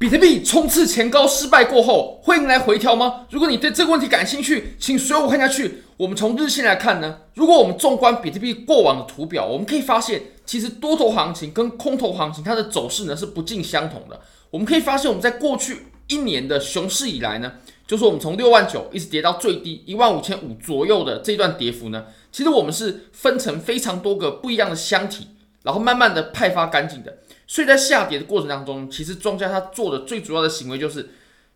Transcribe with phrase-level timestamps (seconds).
[0.00, 3.26] 比特币冲刺前高失败过后，会迎来回调吗？
[3.28, 5.82] 如果你对这个问题感兴趣，请随我看下去。
[5.98, 14.18] 我们从日线来看呢，如果我们纵观比特币过往的图表，我们可以发现，其实多头行情跟空头行情它的走势呢是不尽相同的。
[14.50, 17.52] 我们可以发现，我们在过去一年的熊市以来呢，
[17.86, 25.26] 就是我们从六万九一直跌到最低一万五千五左右的这段跌幅呢，其实我们是分成非常多个不一样的箱体，
[25.62, 27.18] 然后慢慢的派发干净的。
[27.52, 31.10] 所以在下跌的过程当中，其实庄家他做的最主要的行为就是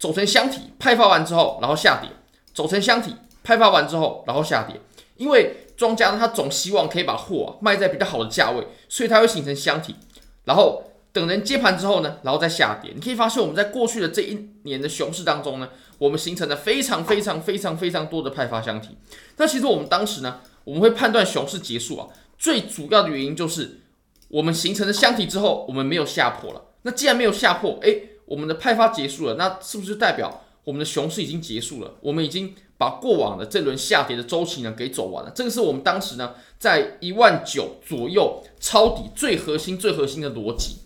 [0.00, 2.10] 走成箱体派发完之后，然后下跌；
[2.52, 4.80] 走成箱体派发完之后，然后下跌。
[5.16, 9.94] 因为庄家，他总希望可以把货啊卖在比较好的价位，所以他会形成箱体，
[10.46, 12.90] 然后等人接盘之后呢，然后再下跌。
[12.92, 18.98] 你可以发现我们在过去的这一年的熊市当中呢，我们形成了非常非常非常非常多的派发箱体。
[19.36, 23.82] 那其实我们当时呢，我们会判断熊市结束啊，最主要的原因就是。
[24.28, 26.62] 我们形成了箱体之后，我们没有下破了。
[26.82, 31.94] 那既然没有下破，诶，我们的派发结束了，那是不是代表我们的熊市已经结束了？
[32.00, 35.32] 我们已经把过往的这轮下跌的周期呢给走完了。
[35.34, 40.78] 这个是我们当时呢在一万九左右抄底最核心、最核心的逻辑。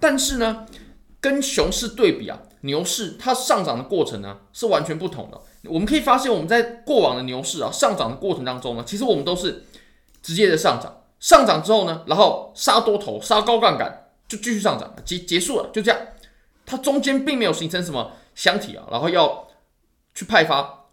[0.00, 0.66] 但是呢，
[1.20, 5.40] 跟熊市对比啊，牛市它上涨的过程呢是完全不同的。
[5.70, 9.64] 我们可以发现，我们在过往的牛市啊上涨的过程当中呢，其实我们都是
[10.22, 11.02] 直接的上涨。
[11.18, 16.00] 上涨之后呢，然后杀多头，杀高杠杆，就继续上涨，结结束了，就这样。
[16.64, 19.46] 它中间并没有形成什么箱体啊，然后要
[20.14, 20.86] 去派发，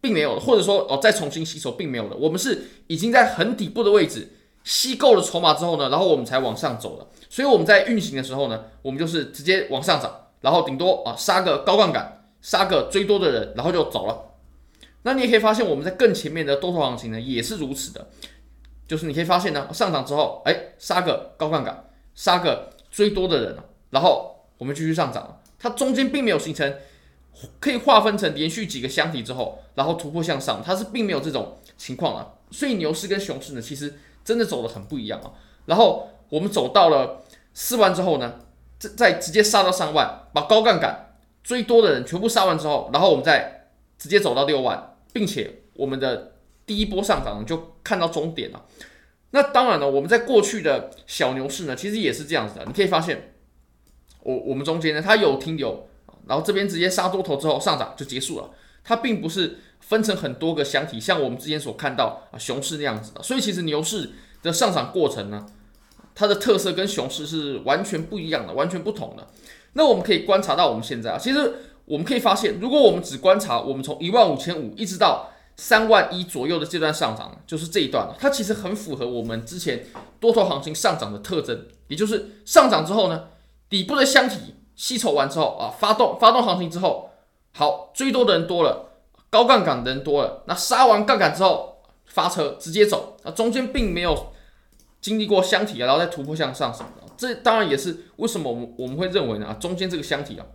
[0.00, 2.16] 并没有，或者说哦再重新吸筹，并没有的。
[2.16, 7.06] 我们是已经在很底部的位置吸够了筹码之后呢，然后我们才往上走的。
[7.30, 14.24] 所以我们在运行的时候呢，我们就是直接往上涨，然后顶多啊杀个高杠杆，杀个追多的人，然后就走了。
[15.02, 18.08] 那你也可以发现，我们在更前面的多头行情呢，也是如此的。
[18.88, 23.56] 就是你可以发现呢，上涨之后，哎，杀个高杠杆，杀个追多的人，
[23.90, 26.74] 然后我们继续上涨，它中间并没有形成
[27.60, 32.32] 可以划分成连续几个箱体之后，然后突破向上，它是并没有这种情况啊。
[32.50, 35.32] 所以牛市跟熊市呢，其实真的走得很不一样啊。
[35.66, 37.22] 然后我们走到了
[37.52, 38.40] 四万之后呢，
[38.78, 41.12] 再再直接杀到三万，把高杠杆
[41.44, 43.68] 追多的人全部杀完之后，然后我们再
[43.98, 46.32] 直接走到六万，并且我们的。
[46.68, 48.66] 第一波上涨就看到终点了，
[49.30, 52.64] 那当然了，我们在过去的小牛市呢，其实也是这样子的。
[52.66, 53.32] 你可以发现，
[54.22, 55.88] 我我们中间呢，它有停留，
[56.26, 58.50] 然后这边直接杀多头之后上涨就结束了，
[58.84, 63.22] 它并不是分成很多个箱体，像我们之前所看到啊熊市那样子的。
[63.22, 64.10] 所以其实牛市
[64.42, 65.46] 的上涨过程呢，
[66.14, 69.26] 它的特色跟熊市是完全不一样的，完全不同的。
[69.72, 71.54] 那我们可以观察到我们现在啊，其实
[71.86, 79.84] 我们可以发现，如果我们只观察我们从一万五千五一直到三万一左右的这段上涨，就是这一段，它其实很符合我们之前
[80.20, 83.24] 多头行情上涨的特征，也就是上涨之后呢，
[83.68, 87.10] 底部的箱体吸筹完之后啊，发动发动行情之后，
[87.52, 94.32] 好，追多的人多了，高杠杆的人多了，那杀完杠杆之后发车直接走，那，中间并没有
[95.00, 100.46] 经历过箱体啊，然后再突破向上什么的，这当然也是为什么我们我们会认为呢啊，中间这个箱体啊，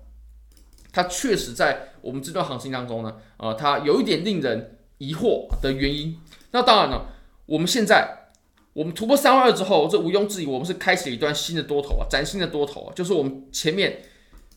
[0.94, 4.80] 它确实在我们这段行情当中呢，呃，它有一点令人。
[5.00, 6.18] 疑惑的原因，
[6.52, 7.08] 那当然了，
[7.46, 8.30] 我们现在
[8.74, 14.02] 我们突破三万二之后，这毋庸置疑，我们是开启了一段新的多头啊，崭新的多头啊，就是我们前面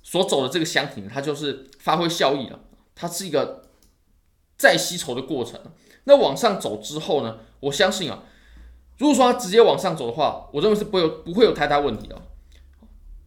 [0.02, 2.60] 所走的这个箱体，它就是发挥效益了，
[2.94, 3.64] 它是一个
[4.56, 5.60] 再吸筹的过程。
[6.04, 8.22] 那往上走之后呢，我相信啊，
[8.98, 12.16] 如果说它直接往上走的话，我认为是不会有不会有太大问题的。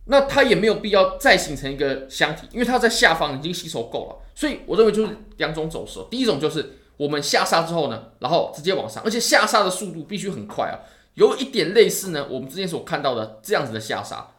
[0.06, 6.78] 那它也没有必要再形成一个箱体，因为它在下方已经吸筹够了，所以我认为就是两种走势，第一种就是。
[7.00, 10.84] 我们下杀之后呢，然后直接往上，而且下杀的速度必须很快啊，
[11.14, 14.32] 有一点类似呢，我们之前所看到的这样子的下杀，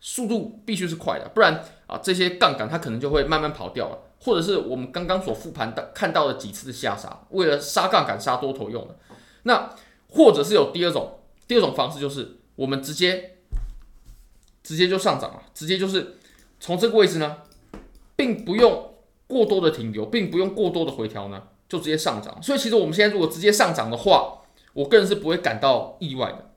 [0.00, 8.96] 速度必须是快的，不然啊这些杠杆它可能就会慢慢跑掉了，或者是我们刚刚所复盘的看到的几次的下杀，为了杀杠杆杀多头用的，
[9.42, 9.74] 那
[10.08, 13.36] 或者是有第二种，第二种方式就是我们直接
[14.62, 16.16] 直接就上涨了，直接就是
[16.58, 17.42] 从这个位置呢，
[18.16, 18.94] 并不用
[19.26, 21.42] 过多的停留，并不用过多的回调呢。
[21.68, 24.42] 就直接上涨，所以其实我们现在如果直接上涨的话，
[24.72, 26.52] 我个人是不会感到意外的。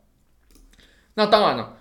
[1.16, 1.78] 那当然了，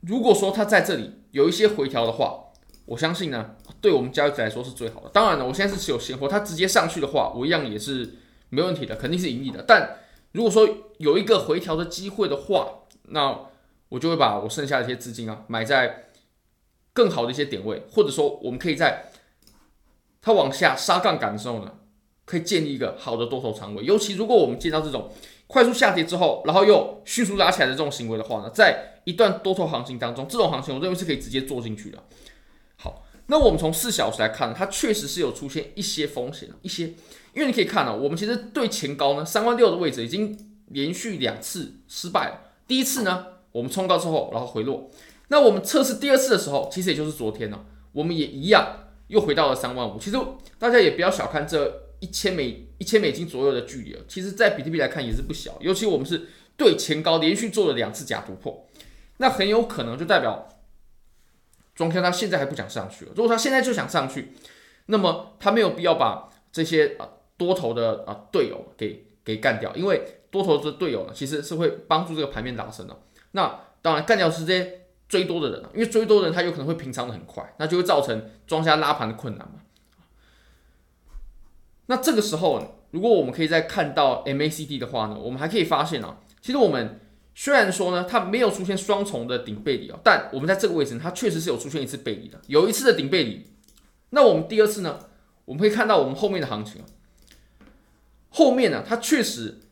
[0.00, 2.46] 如果说它在这里有一些回调的话，
[2.86, 5.08] 我相信呢，对我们交易者来说是最好的。
[5.10, 8.16] 当然了，我现在是持有现货，它直接上去的话，我一样也是
[8.50, 9.62] 没问题的，肯定是盈利的。
[9.62, 9.98] 但
[10.32, 13.38] 如果说有一个回调的机会的话，那
[13.90, 16.08] 我就会把我剩下的一些资金啊，买在
[16.92, 19.10] 更好的一些点位，或者说我们可以在
[20.20, 21.72] 它往下杀杠杆的时候呢。
[22.24, 25.10] 可以建立一个好的多头仓位，尤其如果我们见到这种
[25.46, 32.02] 快速下跌之后，然后又迅速拉起来的这种行为的话呢，在一段多头行情当中，这种行情我认为是可以直接做进去的。
[32.76, 36.84] 好那我们从四小时来看，它确实是有出现一些风险，一些，
[37.34, 40.36] 因为你可以看到，我们其实对前高呢三万六的位置已经
[40.68, 42.40] 连续两次失败了。
[42.66, 44.90] 第一次呢，我们冲高之后，然后回落。
[45.28, 49.98] 那我们测试第二次的时候，其实也就是昨天呢，我们也一样又回到了三万五。
[49.98, 50.18] 其实
[50.58, 55.56] 大家也不要小看这一千美一千美金左右的距离了，其实，在比特币来看也是不小。
[55.60, 58.66] 尤其我们是对前高连续做了两次假突破，
[59.18, 60.48] 那很有可能就代表。
[61.74, 63.10] 庄家他现在还不想上去了。
[63.16, 64.32] 如果他现在就想上去，
[64.86, 72.96] 那么他没有必要把这些啊多头的啊队友给给干掉，因为多头的队友呢其实是会帮助这个盘面拉升的。
[73.32, 79.54] 那当然干掉是这些追多的人，因为追多的人他有可能会平仓的很快，那就会造成庄家拉盘的困难嘛。
[81.86, 87.00] 那这个时候，如果我们可以再看到 MACD 的话呢，我们还可以发现啊，其实我们。
[87.36, 93.44] 虽然说呢，它没有出现双重的顶背离哦，但我们在这个位置，它确实是有出现一次背离的，有一次的顶背离。
[94.10, 95.00] 那我们第二次呢，
[95.44, 96.86] 我们可以看到我们后面的行情啊，
[98.28, 99.62] 后面呢，它确实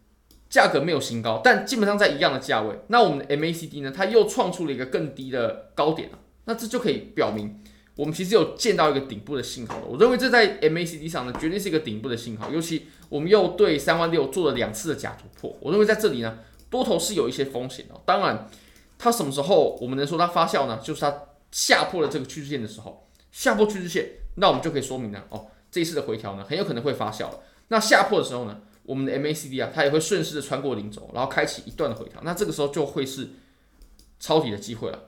[0.51, 2.81] 价格没有新高，但基本上在一样的价位。
[2.89, 7.62] 那我们的 MACD 呢，它又创出了一个更低的高点啊，那这就可以表明
[7.97, 9.85] 我们其实有见到一个顶部的信号了。
[9.87, 16.39] 我认为这在 MACD 上呢，绝对是一个顶部的信号，尤其我们又对三万六做了两次的假突破，我认为在这里呢。
[16.73, 18.49] 多头是有一些风险的，当然，
[18.97, 20.81] 它什么时候我们能说它发酵呢？
[20.83, 21.15] 就是它
[21.51, 27.41] 下破了这个趋势线的时候，下破趋势线，那我们就可以说明呢，哦，这一次的回调呢，很有可能会发酵了。
[27.69, 33.29] 那下破的时候呢，我们的 MACD 啊，它也会顺势的穿过零轴，然后开启一段的回调，那这个时候就会是
[34.19, 34.99] 抄底的机会了。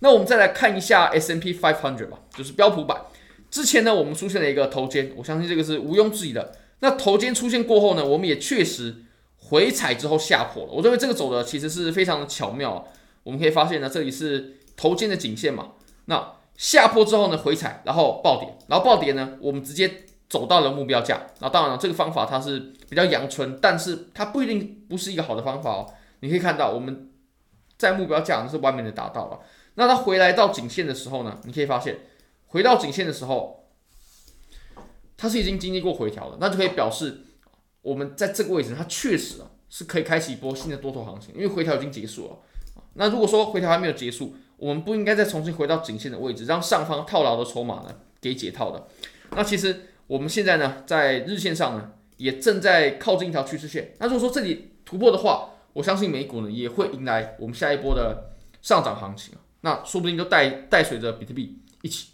[0.00, 3.02] 那我们再来看一下 S M P 500吧，就是标普版。
[3.50, 6.52] 之前呢，我们出现了一个头肩，我相信这个是毋庸置疑的。
[6.80, 9.02] 那头肩出现过后呢，我们也确实。
[9.38, 12.84] 回踩之后下破了，我认为这个走的其实是非常的巧妙。
[13.22, 15.74] 我们可以发现呢，这里是头肩的颈线嘛，
[16.06, 19.88] 那下破之后呢，回踩，然后暴跌，然后暴跌呢，我们直接
[20.28, 21.28] 走到了目标价。
[21.38, 22.58] 那当然了，这个方法它是
[22.88, 25.86] 比较阳春，但是它不一定不是一个好的方法哦。
[26.20, 27.12] 你可以看到我们
[27.78, 29.38] 在目标价是完美的达到了。
[29.76, 32.00] 那它回来到颈线的时候呢，你可以发现
[32.48, 33.70] 回到颈线的时候，
[35.16, 37.22] 它是已经经历过回调了，那就可以表示。
[37.82, 42.36] 我们在这个位置，它确实啊是可以开启一波新的多头行情，因为回调已经结束了。
[42.94, 48.88] 那如果说回调还没有结束，我们不应该再重新回到颈线的位置，让上方套牢的筹码呢给解套的。
[49.36, 53.94] 那其实我们现在呢，在日线上呢，也正在靠近一条趋势线。
[54.00, 58.32] 那如果说这里突破的话，我相信美股呢也会迎来我们下一波的
[58.62, 59.34] 上涨行情。
[59.66, 62.10] 那说不定就带带随着比特币一起。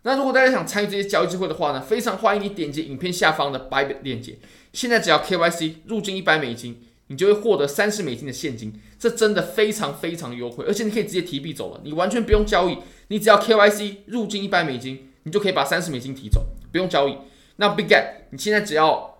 [0.00, 4.38] 那如果大家想参与这些交易机会的话呢，非常欢迎你点击影片下方的 Bybit 链接。
[4.72, 12.78] 现在只要 KYC 入金一百美金，你就会获得三十美金的现金，这真的非常非常优惠，而且你可以直接提币走了，你完全不用交易，
[13.08, 17.18] 你只要 KYC 入金一百美金，你就可以把三十美金提走，不用交易。
[17.56, 19.15] 那 Bitget 你现在只要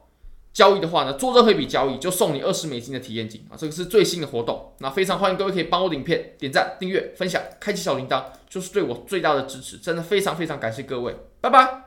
[0.56, 4.72] 交易的话呢，做任何一笔交易就送你二十美金的体验金啊，这个是最新的活动。
[4.78, 11.85] 那非常欢迎各位可以帮我影片点赞、订阅、分享、开启小铃铛，就是对我最大的支持，真的非常非常感谢各位，拜拜。